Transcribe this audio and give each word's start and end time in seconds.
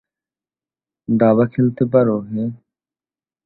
দাবা 1.07 1.45
খেলতে 1.45 1.83
পারো 1.93 2.15
হে? 2.21 2.43